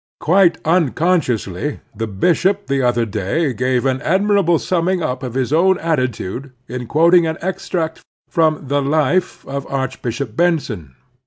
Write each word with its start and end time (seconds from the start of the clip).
Quite 0.19 0.57
unconsciotisly 0.65 1.79
the 1.95 2.07
bishop 2.07 2.65
the 2.65 2.81
other 2.81 3.05
day 3.05 3.53
gave 3.53 3.85
an 3.85 4.01
admirable 4.01 4.57
summing 4.57 5.03
up 5.03 5.21
of 5.21 5.35
his 5.35 5.53
own 5.53 5.77
atti 5.77 6.11
tude 6.11 6.53
in 6.67 6.87
quoting 6.87 7.27
an 7.27 7.37
extract 7.39 8.01
from 8.27 8.65
the 8.67 8.81
"Life" 8.81 9.47
of 9.47 9.67
Archbishop 9.67 10.35
Benson. 10.35 10.95